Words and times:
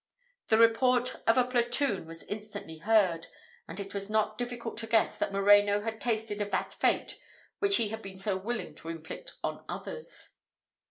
The 0.47 0.57
report 0.57 1.17
of 1.27 1.37
a 1.37 1.43
platoon 1.43 2.07
was 2.07 2.23
instantly 2.23 2.79
heard; 2.79 3.27
and 3.67 3.79
it 3.79 3.93
was 3.93 4.09
not 4.09 4.35
difficult 4.35 4.75
to 4.77 4.87
guess 4.87 5.19
that 5.19 5.31
Moreno 5.31 5.81
had 5.81 6.01
tasted 6.01 6.41
of 6.41 6.49
that 6.49 6.73
fate 6.73 7.19
which 7.59 7.75
he 7.75 7.89
had 7.89 8.01
been 8.01 8.17
so 8.17 8.35
willing 8.35 8.73
to 8.77 8.89
inflict 8.89 9.33
on 9.43 9.63
others. 9.69 10.37